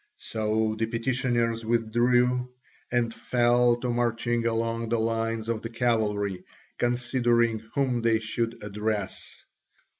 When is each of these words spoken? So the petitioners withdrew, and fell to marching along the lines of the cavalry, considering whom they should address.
So 0.17 0.73
the 0.79 0.87
petitioners 0.87 1.63
withdrew, 1.63 2.49
and 2.91 3.13
fell 3.13 3.75
to 3.81 3.89
marching 3.91 4.47
along 4.47 4.89
the 4.89 4.97
lines 4.99 5.47
of 5.47 5.61
the 5.61 5.69
cavalry, 5.69 6.43
considering 6.79 7.59
whom 7.75 8.01
they 8.01 8.17
should 8.17 8.63
address. 8.63 9.43